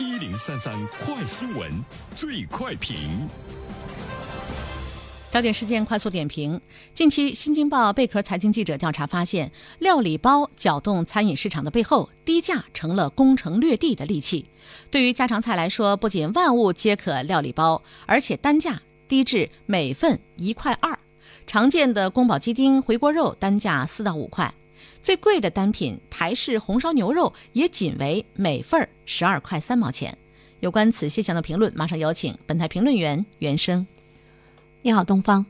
[0.00, 1.70] 一零三三快新闻，
[2.16, 3.28] 最快评。
[5.30, 6.58] 焦点事件快速点评：
[6.94, 14.46] 近期，《新京报》贝壳财经记者调查发现，料理包搅动餐饮市场的背后，低价成了攻城略地的利器。
[14.90, 20.98] 对于家常菜来说，不仅万物皆可料理包，而且单价低至每份一块二。
[21.46, 24.54] 常见的宫保鸡丁、回锅肉单价四到五块，
[25.02, 30.16] 最贵的单品台式红烧牛肉也仅为每份十二块三毛钱。
[30.60, 33.86] 有关此现象的评论，马上有请本台评论员袁生。
[34.82, 35.46] 你好，东方。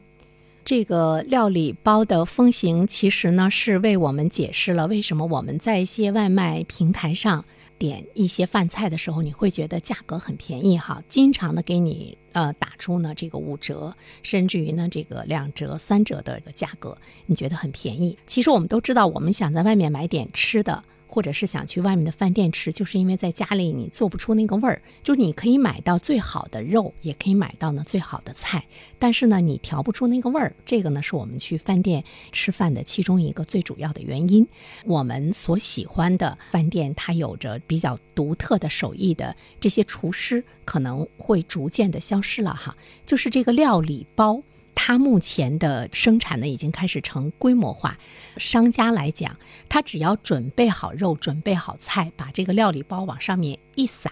[0.65, 7.45] 这个料理包的风行，其实呢是为我们解释了为什么我们在一些外卖平台上
[7.81, 16.95] 点一些饭菜的时候，你会觉得价格很便宜哈，经常的给你呃打出呢这个五折，甚至于呢这个两折、三折的一个价格，
[17.25, 18.19] 你觉得很便宜。
[18.27, 20.85] 其实我们都知道，我们想在外面买点吃的。
[21.11, 24.81] 或者是想去外面的饭店吃，就是因为在家里你做不出那个味儿。
[25.03, 28.65] 就是你可以买到最好的肉，也可以买到呢最好的菜，
[28.97, 30.55] 但是呢你调不出那个味儿。
[30.65, 34.47] 这个呢是我们去饭店吃饭的其中一个最主要的原因。
[34.85, 42.77] 我们所喜欢的饭店，它有着比较独特的手艺的这些厨师，可能会逐渐的消失了哈。
[43.05, 44.41] 就是这个料理包。
[44.75, 47.99] 它目前的生产呢，已经开始成规模化。
[48.39, 49.37] 商家来讲，
[49.69, 54.11] 他只要准备好肉，准备好菜，把这个料理包往上面一撒，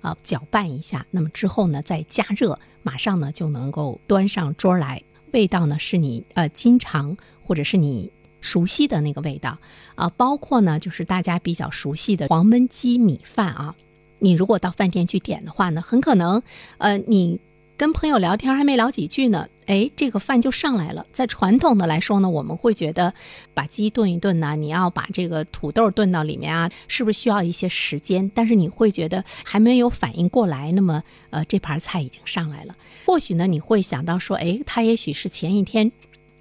[0.00, 5.02] 啊，搅拌一下，那么之后呢，再加热，马上呢就能够端上桌来。
[5.32, 9.58] 味道呢是你呃经常或者是你熟悉的那个味道
[9.96, 13.74] 啊，包括呢就是大家比较熟悉的黄焖鸡米饭啊。
[14.20, 16.42] 你如果到饭店去点的话呢，很可能
[16.78, 17.40] 呃你。
[17.76, 21.04] 跟朋友聊天还没聊几句呢，哎，这个饭就上来了。
[21.10, 23.12] 在传统的来说呢，我们会觉得
[23.52, 28.30] 把鸡炖一炖呢，你要把这个土豆炖到里面啊，是不是需要一些时间？
[28.32, 32.76] 但是你会觉得还没有反应过来，那么呃，这盘菜已经上来了。
[33.06, 35.90] 或许呢，你会想到说，哎，他也许是前一天。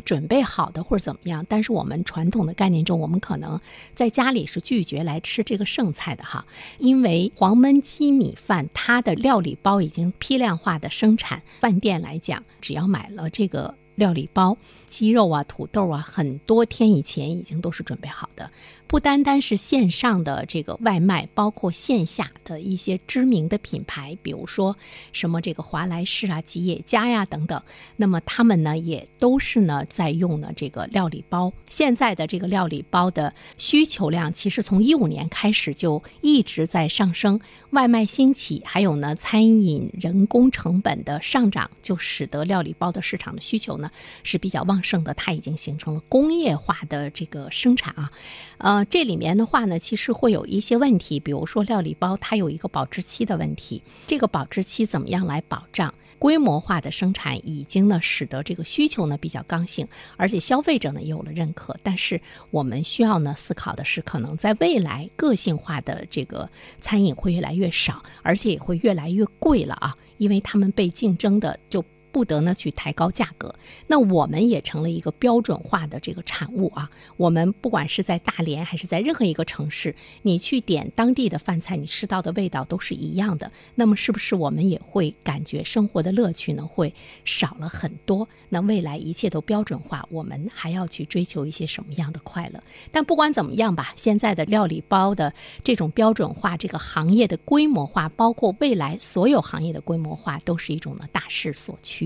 [0.06, 3.60] 准备好的或者怎么样，但是我们传统的概念中，我们可能
[3.96, 6.46] 在家里是拒绝来吃这个剩菜的哈，
[6.78, 18.50] 因为黄焖鸡米饭它的料理包已经批量化的生产，饭店来讲，只要买了这个料理包，鸡肉啊、土豆啊，很多天以前已经都是准备好的。
[18.88, 24.78] 不单单是线上的这个外卖，包括线下的一些知名的品牌，比如说
[25.12, 27.62] 什么这个华莱士啊、吉野家呀等等，
[27.98, 31.52] 那么他们呢也都是呢在用呢这个料理包。
[31.68, 37.40] 现在的这个料理包的需求量，其实从一五年开始就一直在上升。
[37.72, 43.90] 外卖兴起，还有呢餐饮人工成本的上涨，就使得料理包的市场的需求呢
[44.22, 45.14] 是比较旺盛的。
[45.16, 48.12] 它已经形成了工业化的这个生产啊，
[48.60, 48.86] 呃。
[48.94, 55.94] 这里面的话呢，其实会有一些问题，比如说料理包它它有一个保质期的问题，这个保质期怎么样来保障？
[56.18, 61.78] 规模化的生产已经呢，使得这个需求呢比较刚性，而且消费者呢也有了认可。
[61.84, 66.50] 但是我们需要呢思考的是，可能在未来个性化的这个
[66.80, 71.86] 餐饮会越来越少，而且也会越来越贵了啊，因为他们被竞争的就。
[72.14, 73.54] 不得呢去抬高价格，
[73.88, 76.90] 那我们也成了一个标准化的这个产物啊。
[77.18, 83.52] 我们不管是在大连还是在任何一个城市，你去点当地的饭菜，你吃到的味道都是一样的。
[83.74, 86.94] 那么是不是我们也会感觉生活的乐趣呢会
[87.26, 88.30] 少了很多？
[88.50, 92.64] 那未来一切都标准化，我们还要去追求一些什么样的快乐？
[92.92, 102.03] 但不管怎么样吧，现在的料理包的这种标准化，这个行业的规模化，包括未来所有行业的规模化，都是一种呢大势所趋。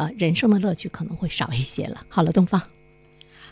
[0.00, 2.06] 呃，人生的乐趣可能会少一些了。
[2.08, 2.58] 好了，东方，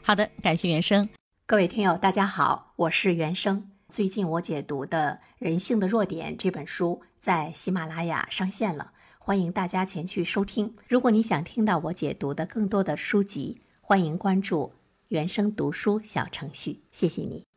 [0.01, 1.07] 好的，感谢原生。
[1.45, 3.71] 各位听友，大家好，我是原生。
[3.91, 10.75] 最近我解读的《人性的弱点》这本书在喜马拉雅上线了，欢迎大家前去收听。
[10.87, 14.73] 如果你想听到我解读的更多的书籍，欢迎关注
[15.09, 16.81] 原生读书小程序。
[16.91, 17.48] 谢谢你。